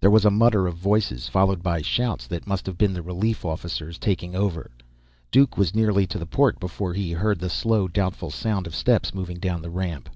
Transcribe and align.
There 0.00 0.10
was 0.10 0.24
a 0.24 0.32
mutter 0.32 0.66
of 0.66 0.74
voices, 0.74 1.28
followed 1.28 1.62
by 1.62 1.80
shouts 1.80 2.26
that 2.26 2.44
must 2.44 2.66
have 2.66 2.76
been 2.76 2.92
the 2.92 3.02
relief 3.02 3.44
officers, 3.44 3.98
taking 3.98 4.34
over. 4.34 4.68
Duke 5.30 5.56
was 5.56 5.76
nearly 5.76 6.08
to 6.08 6.18
the 6.18 6.26
port 6.26 6.58
before 6.58 6.92
he 6.92 7.12
heard 7.12 7.38
the 7.38 7.48
slow, 7.48 7.86
doubtful 7.86 8.30
sound 8.30 8.66
of 8.66 8.74
steps 8.74 9.14
moving 9.14 9.38
down 9.38 9.62
the 9.62 9.70
ramp. 9.70 10.08